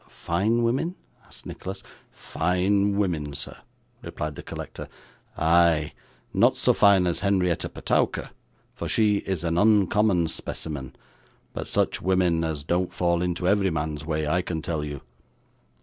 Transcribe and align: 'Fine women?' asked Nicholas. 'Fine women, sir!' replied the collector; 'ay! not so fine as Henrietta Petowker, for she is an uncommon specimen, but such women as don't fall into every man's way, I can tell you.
'Fine 0.09 0.63
women?' 0.63 0.95
asked 1.27 1.45
Nicholas. 1.45 1.83
'Fine 2.09 2.97
women, 2.97 3.35
sir!' 3.35 3.59
replied 4.01 4.33
the 4.33 4.41
collector; 4.41 4.89
'ay! 5.37 5.93
not 6.33 6.57
so 6.57 6.73
fine 6.73 7.05
as 7.05 7.19
Henrietta 7.19 7.69
Petowker, 7.69 8.31
for 8.73 8.87
she 8.89 9.17
is 9.17 9.43
an 9.43 9.59
uncommon 9.59 10.27
specimen, 10.27 10.95
but 11.53 11.67
such 11.67 12.01
women 12.01 12.43
as 12.43 12.63
don't 12.63 12.91
fall 12.95 13.21
into 13.21 13.47
every 13.47 13.69
man's 13.69 14.03
way, 14.03 14.27
I 14.27 14.41
can 14.41 14.63
tell 14.63 14.83
you. 14.83 15.01